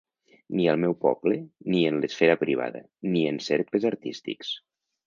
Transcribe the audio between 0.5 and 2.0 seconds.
Ni al meu poble, ni